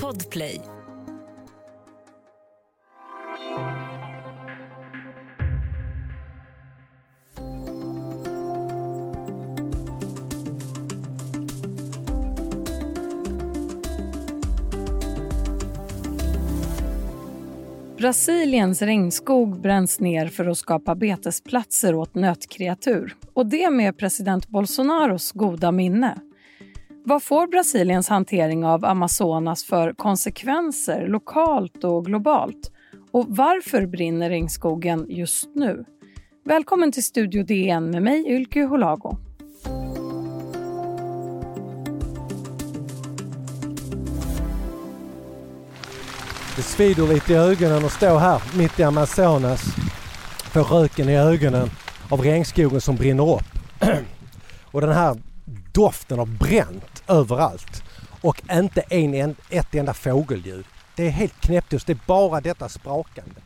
[0.00, 0.60] Podplay.
[17.98, 23.14] Brasiliens regnskog bränns ner för att skapa betesplatser åt nötkreatur.
[23.34, 26.18] Och det med president Bolsonaros goda minne.
[27.04, 32.70] Vad får Brasiliens hantering av Amazonas för konsekvenser lokalt och globalt?
[33.12, 35.84] Och varför brinner regnskogen just nu?
[36.44, 39.16] Välkommen till Studio DN med mig, Ylke Holago.
[46.56, 49.62] Det svider lite i ögonen att stå här mitt i Amazonas.
[50.52, 51.68] Få röken i ögonen
[52.10, 53.44] av regnskogen som brinner upp.
[54.70, 55.16] Och den här
[55.74, 57.82] doften av bränt överallt.
[58.20, 60.64] Och inte en, ett enda fågelljud.
[60.96, 61.86] Det är helt knäpptyst.
[61.86, 63.40] Det är bara detta sprakande.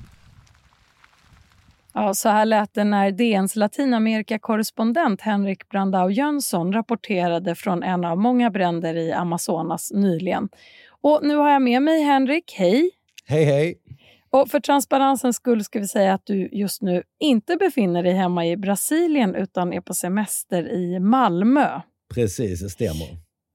[1.92, 8.18] Ja, så här lät det när DNs Latinamerika-korrespondent Henrik Brandao Jönsson rapporterade från en av
[8.18, 10.48] många bränder i Amazonas nyligen.
[11.02, 12.54] Och nu har jag med mig Henrik.
[12.56, 12.90] Hej!
[13.24, 13.78] Hej, hej!
[14.30, 18.46] Och för transparensens skull ska vi säga att du just nu inte befinner dig hemma
[18.46, 21.80] i Brasilien utan är på semester i Malmö.
[22.14, 23.06] Precis, det stämmer.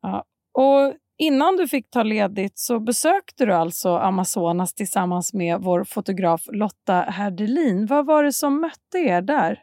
[0.01, 0.23] Ja.
[0.53, 6.41] Och innan du fick ta ledigt så besökte du alltså Amazonas tillsammans med vår fotograf
[6.51, 7.85] Lotta Herdelin.
[7.85, 9.59] Vad var det som mötte er där?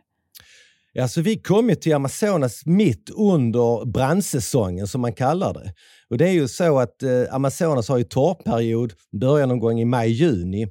[1.00, 5.72] Alltså, vi kom ju till Amazonas mitt under brandsäsongen som man kallar det.
[6.10, 9.84] Och det är ju så att eh, Amazonas har ju torrperiod, börjar någon gång i
[9.84, 10.66] maj-juni.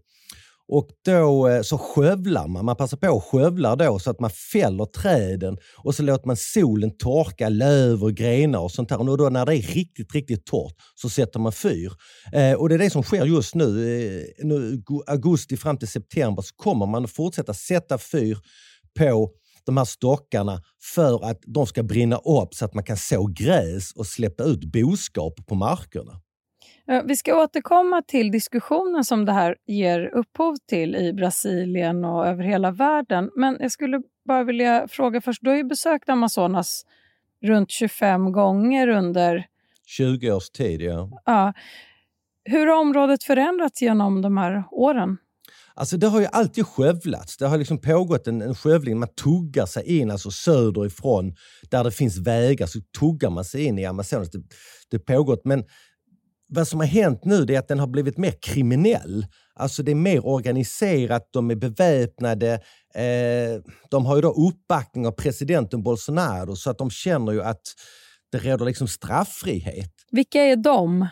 [0.67, 4.29] Och då eh, så skövlar man, man passar på att skövla då så att man
[4.29, 9.09] fäller träden och så låter man solen torka löv och grenar och sånt där.
[9.09, 11.91] Och då när det är riktigt, riktigt torrt så sätter man fyr.
[12.33, 13.65] Eh, och det är det som sker just nu.
[13.65, 14.83] Eh, nu.
[15.07, 18.37] Augusti fram till september så kommer man att fortsätta sätta fyr
[18.99, 19.31] på
[19.65, 20.61] de här stockarna
[20.95, 24.71] för att de ska brinna upp så att man kan så gräs och släppa ut
[24.71, 26.21] boskap på markerna.
[27.05, 32.43] Vi ska återkomma till diskussionen som det här ger upphov till i Brasilien och över
[32.43, 33.31] hela världen.
[33.35, 36.85] Men jag skulle bara vilja fråga först, du har ju besökt Amazonas
[37.43, 39.45] runt 25 gånger under...
[39.85, 41.21] 20 års tid, ja.
[41.25, 41.53] ja.
[42.43, 45.17] Hur har området förändrats genom de här åren?
[45.73, 47.37] Alltså det har ju alltid skövlats.
[47.37, 48.99] Det har liksom pågått en, en skövling.
[48.99, 51.35] Man tuggar sig in alltså söderifrån.
[51.69, 54.31] Där det finns vägar så tuggar man sig in i Amazonas.
[54.31, 54.41] Det,
[54.91, 55.41] det pågått.
[55.45, 55.63] Men
[56.47, 59.25] vad som har hänt nu är att den har blivit mer kriminell.
[59.55, 62.53] Alltså det är mer organiserat, de är beväpnade.
[62.95, 67.61] Eh, de har ju då uppbackning av presidenten Bolsonaro så att de känner ju att
[68.31, 69.91] det råder liksom strafffrihet.
[70.11, 71.07] Vilka är de?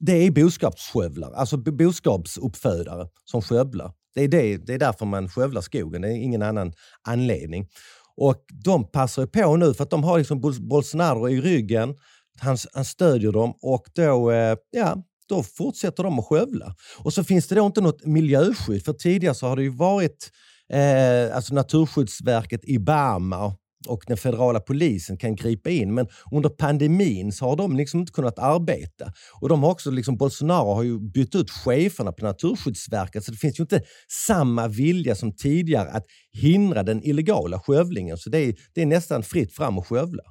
[0.00, 3.92] Det är boskapsskövlare, alltså boskapsuppfödare som skövlar.
[4.14, 6.72] Det är, det, det är därför man skövlar skogen, det är ingen annan
[7.08, 7.68] anledning.
[8.16, 11.94] Och de passar på nu för att de har liksom Bolsonaro i ryggen
[12.40, 14.96] han, han stödjer dem och då, eh, ja,
[15.28, 16.74] då fortsätter de att skövla.
[16.98, 20.30] Och så finns det då inte något miljöskydd, för tidigare så har det ju varit
[20.72, 23.56] eh, alltså Naturskyddsverket, Ibama
[23.86, 25.94] och den federala polisen kan gripa in.
[25.94, 29.12] Men under pandemin så har de liksom inte kunnat arbeta.
[29.40, 33.38] Och de har också, liksom, Bolsonaro har ju bytt ut cheferna på Naturskyddsverket så det
[33.38, 33.82] finns ju inte
[34.26, 38.16] samma vilja som tidigare att hindra den illegala skövlingen.
[38.18, 40.22] Så det är, det är nästan fritt fram att skövla.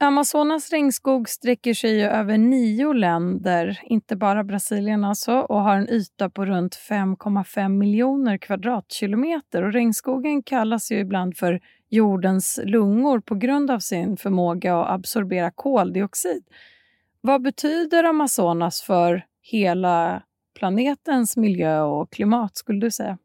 [0.00, 6.30] Amazonas regnskog sträcker sig över nio länder, inte bara Brasilien alltså, och har en yta
[6.30, 9.62] på runt 5,5 miljoner kvadratkilometer.
[9.62, 15.50] Och regnskogen kallas ju ibland för jordens lungor på grund av sin förmåga att absorbera
[15.50, 16.44] koldioxid.
[17.20, 20.22] Vad betyder Amazonas för hela
[20.58, 23.18] planetens miljö och klimat, skulle du säga?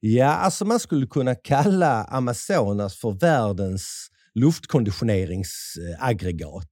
[0.00, 6.70] Ja, alltså man skulle kunna kalla Amazonas för världens luftkonditioneringsaggregat.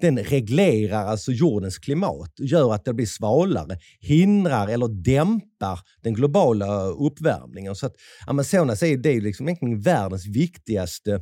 [0.00, 6.86] Den reglerar alltså jordens klimat, gör att det blir svalare, hindrar eller dämpar den globala
[6.86, 7.76] uppvärmningen.
[7.76, 7.94] Så att
[8.26, 11.20] Amazonas är, det är liksom egentligen världens viktigaste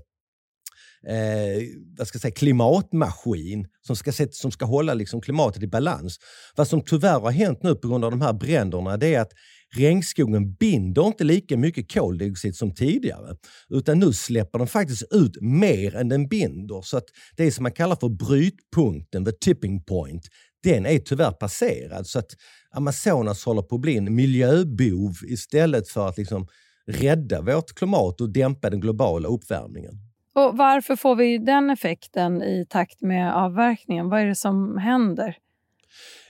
[1.07, 1.63] eh,
[1.99, 6.19] vad ska jag säga, klimatmaskin som ska, som ska hålla liksom klimatet i balans.
[6.57, 9.33] Vad som tyvärr har hänt nu på grund av de här bränderna det är att
[9.77, 13.37] regnskogen binder inte lika mycket koldioxid som tidigare.
[13.69, 16.83] Utan nu släpper den faktiskt ut mer än den binder.
[16.83, 17.05] Så att
[17.37, 20.23] det som man kallar för brytpunkten, the tipping point,
[20.63, 22.07] den är tyvärr passerad.
[22.07, 22.31] Så att
[22.71, 26.47] Amazonas håller på att bli en miljöbov istället för att liksom
[26.87, 30.08] rädda vårt klimat och dämpa den globala uppvärmningen.
[30.35, 34.09] Och Varför får vi den effekten i takt med avverkningen?
[34.09, 35.37] Vad är det som händer?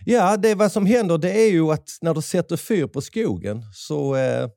[0.05, 3.63] Ja, det vad som händer det är ju att när du sätter fyr på skogen
[3.73, 4.49] så eh,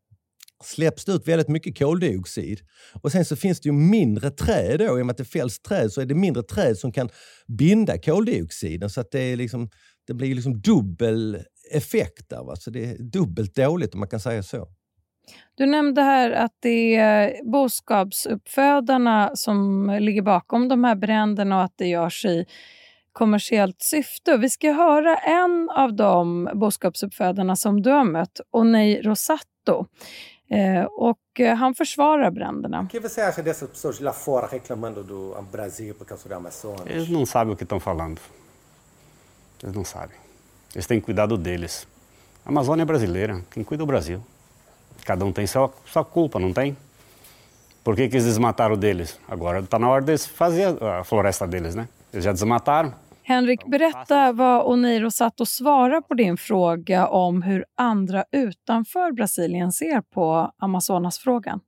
[0.64, 2.60] släpps det ut väldigt mycket koldioxid.
[3.02, 5.60] Och sen så finns det ju mindre träd då, i och med att det fälls
[5.60, 7.10] träd så är det mindre träd som kan
[7.48, 8.90] binda koldioxiden.
[8.90, 9.70] Så att det, är liksom,
[10.08, 12.44] det blir liksom dubbel effekt där.
[12.44, 12.56] Va?
[12.56, 14.68] Så det är dubbelt dåligt om man kan säga så.
[15.56, 21.77] Du nämnde här att det är boskapsuppfödarna som ligger bakom de här bränderna och att
[21.77, 22.45] det görs i
[23.13, 24.38] kommersiellt syfte.
[24.38, 29.88] Vi ska höra en av de boskapsuppfödarna som du har mött, Onei Rosato.
[30.51, 32.88] Eh, och eh, han försvarar bränderna.
[32.91, 36.88] Que você acha dessas pessoas lá fora reclamando do Brasil por causa do Amazonas?
[36.88, 38.19] Eles não sabem o que estão falando.
[39.63, 40.18] Eles não sabem.
[40.73, 41.88] Eles têm cuidado deles.
[42.45, 44.21] A Amazônia é brasileira, quem cuida é o Brasil.
[45.06, 46.75] Cada um tem sua, sua culpa, não tem?
[47.83, 49.19] Por que, que eles desmataram deles?
[49.27, 51.88] Agora está na hora deles fazer a floresta deles, né?
[52.13, 52.94] Eles já desmataram.
[53.24, 59.71] Henrik, berätta vad Oneiro satt och svarade på din fråga om hur andra utanför Brasilien
[59.71, 61.59] ser på Amazonasfrågan.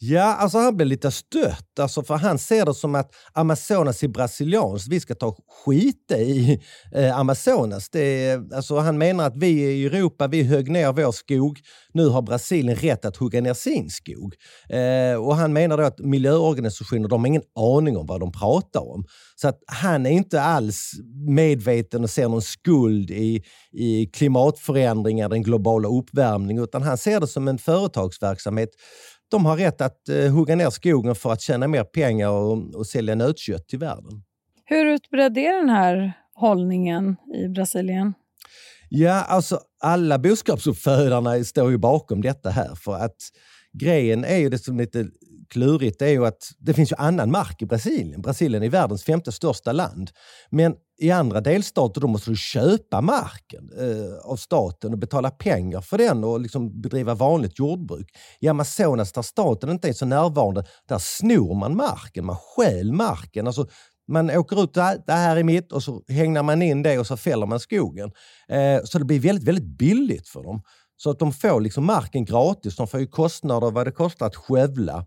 [0.00, 4.08] Ja, alltså han blir lite stött, alltså för han ser det som att Amazonas är
[4.08, 4.88] brasilianskt.
[4.88, 6.60] Vi ska ta skit i
[6.94, 7.88] eh, Amazonas.
[7.90, 11.60] Det alltså han menar att vi i Europa vi högg ner vår skog.
[11.92, 14.34] Nu har Brasilien rätt att hugga ner sin skog.
[14.68, 18.88] Eh, och Han menar då att miljöorganisationer de har ingen aning om vad de pratar
[18.92, 19.04] om.
[19.36, 20.92] Så att han är inte alls
[21.28, 23.42] medveten och ser någon skuld i,
[23.72, 28.70] i klimatförändringar, den globala uppvärmningen, utan han ser det som en företagsverksamhet
[29.30, 32.86] de har rätt att eh, hugga ner skogen för att tjäna mer pengar och, och
[32.86, 34.22] sälja nötkött till världen.
[34.64, 38.14] Hur utbredd är den här hållningen i Brasilien?
[38.88, 42.74] Ja, alltså alla boskapsuppfödarna står ju bakom detta här.
[42.74, 43.16] För att
[43.72, 45.06] grejen är ju det som lite
[45.48, 48.22] klurigt, är ju att det finns ju annan mark i Brasilien.
[48.22, 50.10] Brasilien är världens femte största land.
[50.50, 55.80] Men i andra delstater då måste du köpa marken eh, av staten och betala pengar
[55.80, 58.10] för den och liksom bedriva vanligt jordbruk.
[58.40, 63.46] I Amazonas, där staten inte är så närvarande, där snor man marken, man stjäl marken.
[63.46, 63.66] Alltså,
[64.08, 67.16] man åker ut, det här är mitt, och så hängnar man in det och så
[67.16, 68.12] fäller man skogen.
[68.48, 70.62] Eh, så det blir väldigt, väldigt billigt för dem.
[70.96, 72.76] Så att de får liksom marken gratis.
[72.76, 75.06] De får ju kostnader vad det kostar att skövla.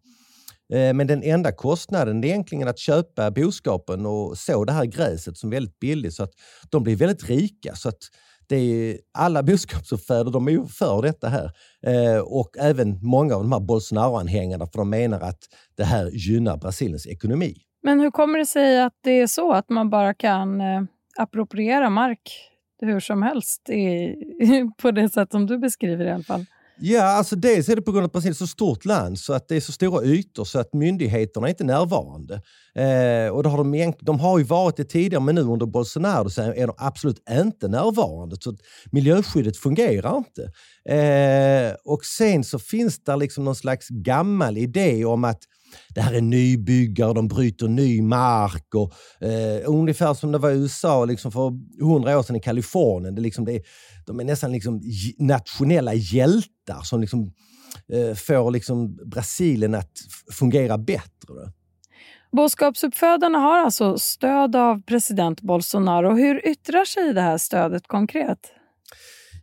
[0.72, 5.38] Eh, men den enda kostnaden är egentligen att köpa boskapen och så det här gräset
[5.38, 6.14] som är väldigt billigt.
[6.14, 6.32] Så att
[6.70, 7.76] de blir väldigt rika.
[7.76, 8.00] Så att
[8.48, 11.52] det är, alla boskapsuppfödare de är för detta här.
[11.86, 15.40] Eh, och även många av de här Bolsonaro-anhängarna för de menar att
[15.78, 17.56] det här gynnar Brasiliens ekonomi.
[17.84, 20.82] Men hur kommer det sig att det är så att man bara kan eh,
[21.18, 22.48] appropriera mark
[22.82, 24.16] hur som helst i,
[24.82, 26.46] på det sätt som du beskriver i alla fall?
[26.84, 29.20] Ja, alltså dels är det på grund av att Brasilien är ett så stort land
[29.20, 32.34] så att det är så stora ytor så att myndigheterna är inte närvarande.
[32.76, 36.30] Eh, och det har de, de har ju varit det tidigare men nu under Bolsonaro
[36.30, 38.36] så är de absolut inte närvarande.
[38.40, 38.58] Så
[38.92, 40.52] miljöskyddet fungerar inte.
[40.96, 45.44] Eh, och sen så finns det liksom någon slags gammal idé om att
[45.96, 48.76] det här är nybyggare, de bryter ny mark.
[48.76, 48.94] Och,
[49.28, 51.54] eh, ungefär som det var i USA liksom för
[51.84, 53.16] hundra år sedan i Kalifornien.
[53.16, 53.62] Det liksom, det,
[54.06, 54.82] de är nästan liksom
[55.18, 57.34] nationella hjältar som liksom,
[57.94, 59.92] eh, får liksom Brasilien att
[60.32, 61.52] fungera bättre.
[62.32, 66.16] Boskapsuppfödarna har alltså stöd av president Bolsonaro.
[66.16, 68.54] Hur yttrar sig det här stödet konkret?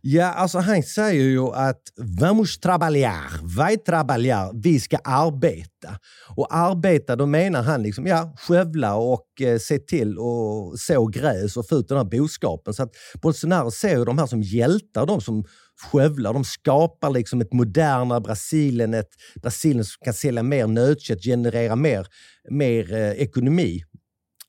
[0.01, 1.81] Ja, alltså han säger ju att
[2.19, 5.99] vamos trabalhar, vai trabalhar, vi ska arbeta.
[6.35, 11.57] Och arbeta, då menar han liksom, ja, skövla och eh, se till att så gräs
[11.57, 12.73] och få ut den här boskapen.
[12.73, 12.91] Så att
[13.21, 15.45] Bolsonaro ser ju de här som hjältar, de som
[15.91, 16.33] skövlar.
[16.33, 19.09] De skapar liksom ett modernare Brasilien, ett
[19.41, 22.07] Brasilien som kan sälja mer nötkött, generera mer,
[22.49, 23.83] mer eh, ekonomi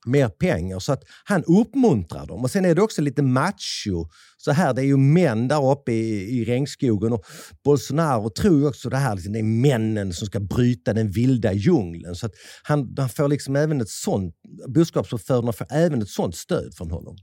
[0.05, 0.79] mer pengar.
[0.79, 2.43] Så att han uppmuntrar dem.
[2.43, 4.07] Och Sen är det också lite macho.
[4.37, 7.25] Så här, det är ju män där uppe i, i regnskogen och
[7.63, 11.53] Bolsonaro tror ju också det här, liksom, det är männen som ska bryta den vilda
[11.53, 12.15] djungeln.
[12.15, 12.31] Så att
[12.63, 14.35] han, han får liksom även ett sånt,
[14.67, 17.15] budskapsförförarna får även ett sånt stöd från honom.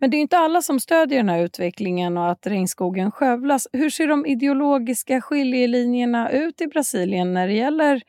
[0.00, 3.66] Men det är inte alla som stödjer den här utvecklingen och att regnskogen skövlas.
[3.72, 8.02] Hur ser de ideologiska skiljelinjerna ut i Brasilien när det gäller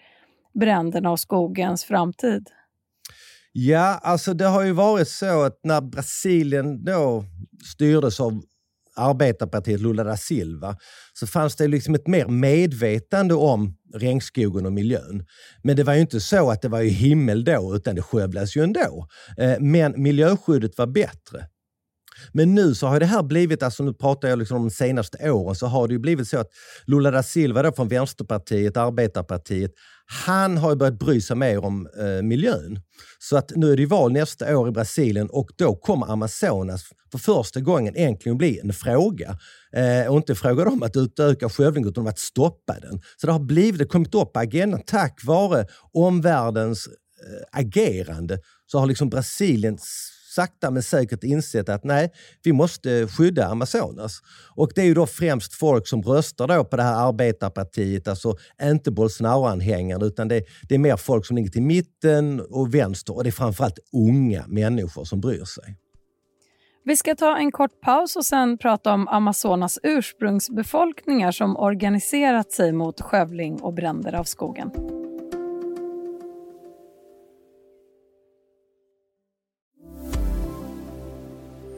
[0.54, 2.50] bränderna och skogens framtid?
[3.54, 7.26] Ja, alltså det har ju varit så att när Brasilien då
[7.74, 8.42] styrdes av
[8.96, 10.78] arbetarpartiet Lula da Silva
[11.14, 15.26] så fanns det liksom ett mer medvetande om regnskogen och miljön.
[15.64, 18.58] Men det var ju inte så att det var i himmel då, utan det skövlades
[18.58, 19.08] ju ändå.
[19.38, 21.48] Eh, men miljöskyddet var bättre.
[22.32, 25.32] Men nu så har det här blivit, alltså nu pratar jag liksom om de senaste
[25.32, 26.48] åren, så har det ju blivit så att
[26.86, 29.72] Lula da Silva då från Vänsterpartiet, Arbetarpartiet,
[30.12, 32.80] han har börjat bry sig mer om eh, miljön.
[33.20, 37.18] Så att nu är det val nästa år i Brasilien och då kommer Amazonas för
[37.18, 39.38] första gången äntligen bli en fråga.
[39.74, 43.02] Eh, och inte fråga om att utöka skövlingen utan om att stoppa den.
[43.18, 48.40] Så det har blivit, det kommit upp på agendan tack vare omvärldens eh, agerande.
[48.66, 49.78] Så har liksom Brasilien
[50.32, 52.12] sakta men säkert insett att nej,
[52.44, 54.20] vi måste skydda Amazonas.
[54.56, 58.36] Och det är ju då främst folk som röstar då på det här arbetarpartiet, alltså
[58.62, 63.24] inte Bolsonaro-anhängare, utan det, det, är mer folk som ligger till mitten och vänster och
[63.24, 65.78] det är framförallt unga människor som bryr sig.
[66.84, 72.72] Vi ska ta en kort paus och sen prata om Amazonas ursprungsbefolkningar som organiserat sig
[72.72, 74.72] mot skövling och bränder av skogen.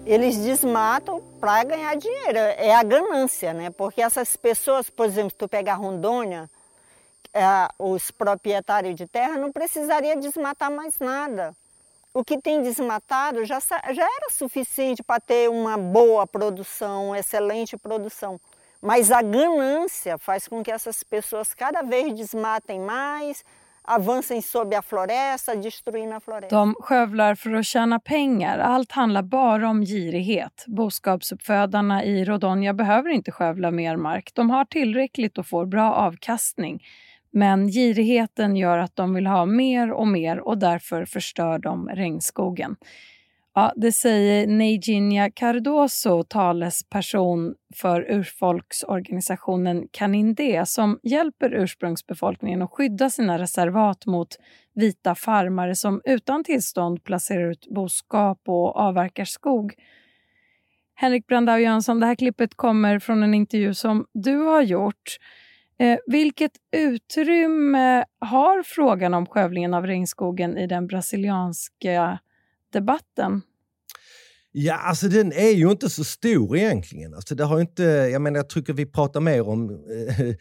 [0.06, 2.38] Eles desmatam para ganhar dinheiro.
[2.38, 3.70] É a ganância, né?
[3.70, 6.50] Porque essas pessoas, por exemplo, se tu pegar Rondônia,
[7.34, 7.44] é,
[7.80, 11.56] os proprietários de terra não precisaria desmatar mais nada.
[12.14, 17.76] O que tem desmatado já, já era suficiente para ter uma boa produção, uma excelente
[17.76, 18.40] produção.
[18.80, 23.44] Mas a ganância faz com que essas pessoas cada vez desmatem mais,
[23.84, 26.56] avancem sobre a floresta, destruindo a floresta.
[26.56, 28.60] De skövlar för att tjäna pengar.
[28.60, 30.66] Allt handlar bara om girighet.
[30.68, 34.32] Boskapsuppfödarna i Rodonia behöver inte skövla mer mark.
[34.34, 36.84] De har tillräckligt och får bra avkastning.
[37.32, 42.76] Men girigheten gör att de vill ha mer och mer och därför förstör de regnskogen.
[43.56, 53.40] Ja, det säger Neijinha Cardoso, talesperson för urfolksorganisationen Canindé som hjälper ursprungsbefolkningen att skydda sina
[53.40, 54.28] reservat mot
[54.76, 59.74] vita farmare som utan tillstånd placerar ut boskap och avverkar skog.
[60.96, 65.18] Henrik Brandau Jönsson, det här klippet kommer från en intervju som du har gjort.
[65.78, 72.20] Eh, vilket utrymme har frågan om skövlingen av regnskogen i den brasilianska
[72.74, 73.42] debatten?
[74.56, 77.14] Ja, alltså den är ju inte så stor egentligen.
[77.14, 80.36] Alltså det har inte, jag menar, jag tycker vi pratar mer om eh,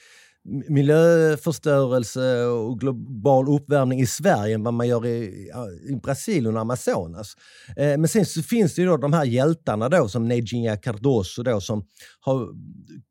[0.69, 5.51] miljöförstörelse och global uppvärmning i Sverige än vad man gör i,
[5.89, 7.35] i Brasilien och Amazonas.
[7.77, 11.43] Eh, men sen så finns det ju då de här hjältarna då som Neginha Cardoso
[11.43, 11.85] då som
[12.21, 12.49] har,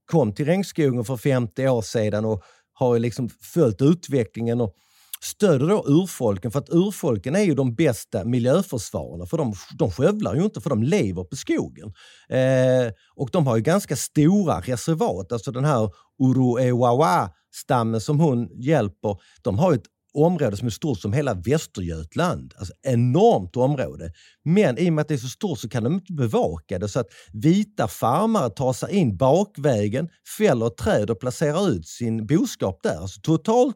[0.06, 4.76] kom till regnskogen för 50 år sedan och har liksom följt utvecklingen och
[5.24, 10.36] stöder då urfolken för att urfolken är ju de bästa miljöförsvararna för de, de skövlar
[10.36, 11.94] ju inte för de lever på skogen.
[12.30, 19.18] Eh, och de har ju ganska stora reservat, alltså den här Uruewawa-stammen som hon hjälper,
[19.42, 22.54] de har ett område som är stort som hela Västergötland.
[22.58, 24.12] Alltså enormt område.
[24.44, 26.90] Men i och med att det är så stort så kan de inte bevaka det
[26.90, 32.80] så att vita farmare tar sig in bakvägen, fäller träd och placerar ut sin boskap
[32.84, 32.98] där.
[32.98, 33.76] Alltså totalt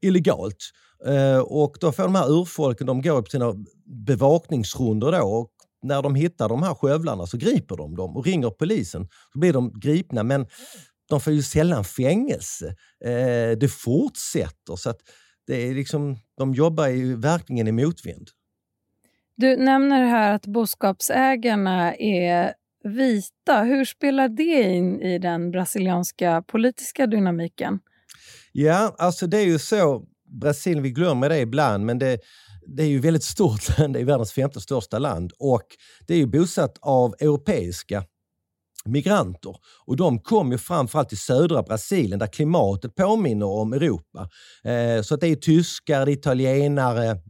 [0.00, 0.70] illegalt.
[1.06, 3.54] Eh, och då får de här urfolken, de går på sina
[4.06, 5.50] bevakningsrundor då och
[5.82, 9.08] när de hittar de här skövlarna så griper de dem och ringer polisen.
[9.32, 10.46] Så blir de gripna men
[11.08, 12.66] de får ju sällan fängelse.
[13.04, 14.76] Eh, det fortsätter.
[14.76, 15.00] så att
[15.46, 18.28] det är liksom, de jobbar ju verkligen i motvind.
[19.36, 23.62] Du nämner här att boskapsägarna är vita.
[23.62, 27.78] Hur spelar det in i den brasilianska politiska dynamiken?
[28.52, 30.04] Ja, alltså det är ju så.
[30.40, 32.18] Brasilien, vi glömmer det ibland, men det,
[32.66, 33.94] det är ju väldigt stort land.
[33.94, 35.66] Det är världens femte största land och
[36.06, 38.04] det är ju bosatt av europeiska
[38.86, 39.56] migranter.
[39.86, 44.28] Och de kom ju framförallt till södra Brasilien där klimatet påminner om Europa.
[44.64, 47.20] Eh, så det är tyskar, italienare,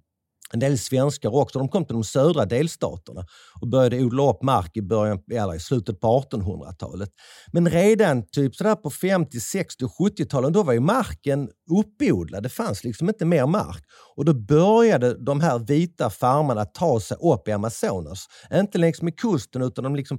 [0.53, 1.59] en del svenskar också.
[1.59, 3.27] De kom till de södra delstaterna
[3.61, 7.11] och började odla upp mark i, början, eller i slutet på 1800-talet.
[7.53, 12.43] Men redan typ sådär på 50, 60 och 70-talen då var ju marken uppodlad.
[12.43, 13.85] Det fanns liksom inte mer mark.
[14.17, 18.27] Och då började de här vita farmarna ta sig upp i Amazonas.
[18.53, 20.19] Inte längs med kusten utan de liksom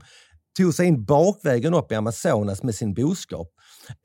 [0.57, 3.47] tog sig in bakvägen upp i Amazonas med sin boskap.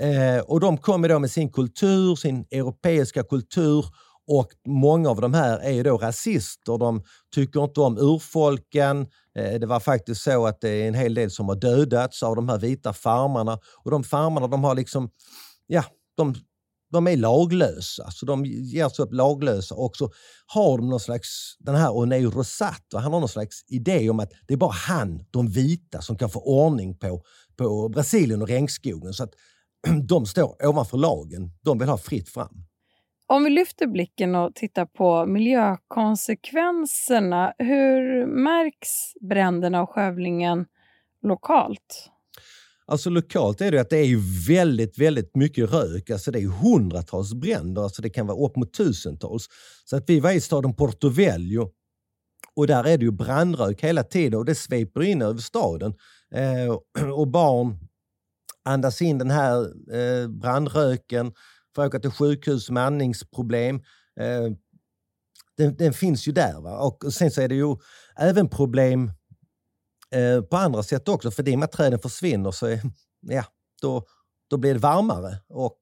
[0.03, 3.85] Eh, och de kom då med sin kultur, sin europeiska kultur
[4.27, 6.79] och många av de här är då rasister.
[6.79, 7.03] De
[7.35, 9.07] tycker inte om urfolken.
[9.39, 12.37] Eh, det var faktiskt så att det är en hel del som har dödats av
[12.37, 13.59] de här vita farmarna.
[13.85, 15.11] Och de farmarna de har liksom,
[15.67, 15.85] ja,
[16.17, 16.35] de
[16.93, 20.11] de är laglösa, så de ger sig upp laglösa och så
[20.47, 22.31] har de någon slags, den här Onei han
[23.13, 26.41] har någon slags idé om att det är bara han, de vita, som kan få
[26.41, 27.23] ordning på,
[27.57, 29.13] på Brasilien och regnskogen.
[29.13, 29.35] Så att
[30.09, 31.51] de står ovanför lagen.
[31.63, 32.65] De vill ha fritt fram.
[33.27, 38.89] Om vi lyfter blicken och tittar på miljökonsekvenserna, hur märks
[39.29, 40.67] bränderna och skövlingen
[41.23, 42.12] lokalt?
[42.87, 46.11] Alltså lokalt är det att det är väldigt, väldigt mycket rök.
[46.11, 49.47] Alltså det är hundratals bränder, alltså det kan vara upp mot tusentals.
[49.85, 51.71] Så att vi var i staden Porto Velho
[52.57, 55.95] och där är det ju brandrök hela tiden och det sveper in över staden.
[56.35, 57.79] Eh, och barn
[58.65, 59.61] andas in den här
[59.95, 61.33] eh, brandröken,
[61.75, 63.77] får åka till sjukhus med andningsproblem.
[64.21, 64.53] Eh,
[65.57, 66.61] den, den, finns ju där.
[66.61, 66.79] Va?
[66.79, 67.77] Och sen så är det ju
[68.17, 69.11] även problem
[70.13, 72.81] eh, på andra sätt också, för det med att träden försvinner så är,
[73.21, 73.45] ja,
[73.83, 74.05] då,
[74.51, 75.79] då blir det varmare och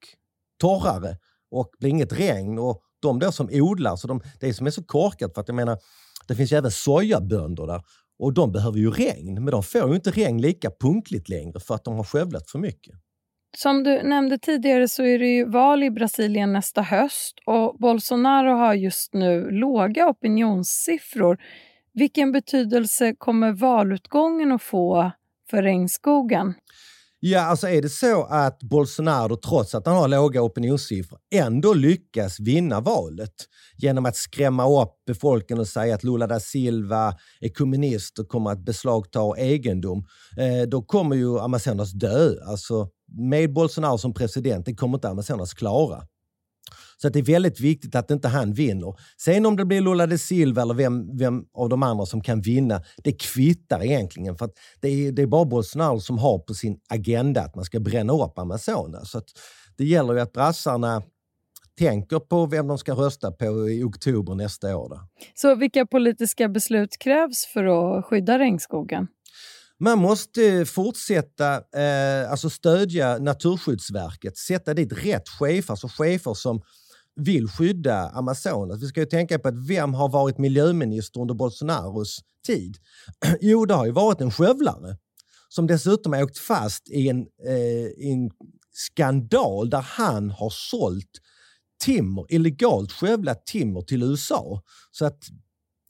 [0.60, 1.16] torrare
[1.50, 2.58] och blir inget regn.
[2.58, 5.54] Och de då som odlar, så de, det som är så korkat, för att jag
[5.54, 5.78] menar,
[6.28, 7.82] det finns ju även sojabönder där
[8.18, 11.74] och de behöver ju regn, men de får ju inte regn lika punktligt längre för
[11.74, 12.94] att de har skövlat för mycket.
[13.56, 18.56] Som du nämnde tidigare så är det ju val i Brasilien nästa höst och Bolsonaro
[18.56, 21.38] har just nu låga opinionssiffror.
[21.92, 25.10] Vilken betydelse kommer valutgången att få
[25.50, 26.54] för regnskogen?
[27.22, 32.40] Ja, alltså är det så att Bolsonaro, trots att han har låga opinionssiffror, ändå lyckas
[32.40, 33.34] vinna valet
[33.76, 38.50] genom att skrämma upp befolkningen och säga att Lula da Silva är kommunist och kommer
[38.50, 40.04] att beslagta egendom,
[40.38, 42.34] eh, då kommer ju Amazonas dö.
[42.46, 46.02] Alltså, med Bolsonaro som president, det kommer inte Amazonas klara.
[47.02, 48.94] Så det är väldigt viktigt att inte han vinner.
[49.16, 52.40] Sen om det blir Lula de Silva eller vem, vem av de andra som kan
[52.40, 54.36] vinna, det kvittar egentligen.
[54.36, 57.80] För det är, det är bara Bolsonaro som har på sin agenda att man ska
[57.80, 59.10] bränna upp Amazonas.
[59.10, 59.22] Så
[59.78, 61.02] det gäller ju att brassarna
[61.78, 64.88] tänker på vem de ska rösta på i oktober nästa år.
[64.88, 65.00] Då.
[65.34, 69.06] Så vilka politiska beslut krävs för att skydda regnskogen?
[69.82, 76.62] Man måste fortsätta eh, alltså stödja Naturskyddsverket, sätta dit rätt chefer, alltså chefer som
[77.20, 78.82] vill skydda Amazonas.
[78.82, 82.76] Vi ska ju tänka på att vem har varit miljöminister under Bolsonaros tid?
[83.40, 84.96] Jo, det har ju varit en skövlare
[85.48, 88.30] som dessutom har åkt fast i en, eh, en
[88.72, 91.20] skandal där han har sålt
[91.80, 94.62] timmer, illegalt skövlat timmer till USA.
[94.90, 95.24] Så att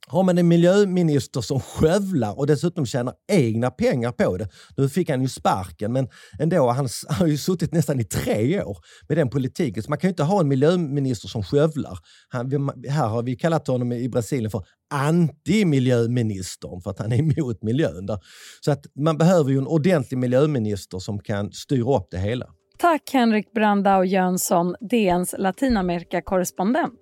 [0.07, 4.49] har man en miljöminister som skövlar och dessutom tjänar egna pengar på det.
[4.77, 6.07] Nu fick han ju sparken, men
[6.39, 8.77] ändå, han har ju suttit nästan i tre år
[9.09, 9.83] med den politiken.
[9.83, 11.97] Så man kan ju inte ha en miljöminister som skövlar.
[12.29, 17.63] Han, här har vi kallat honom i Brasilien för antimiljöministern för att han är emot
[17.63, 18.05] miljön.
[18.05, 18.19] Där.
[18.61, 22.45] Så att man behöver ju en ordentlig miljöminister som kan styra upp det hela.
[22.77, 26.99] Tack Henrik Brandau Jönsson, DNs Latinamerika-korrespondent.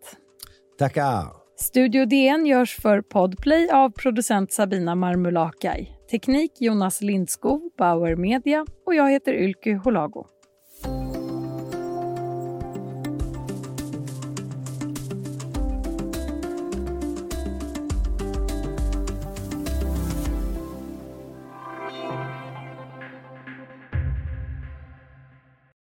[0.79, 1.39] Tackar.
[1.61, 5.89] Studio DN görs för Podplay av producent Sabina Marmulakai.
[6.11, 10.25] Teknik Jonas Lindskog, Bauer Media och jag heter Ylke Holago.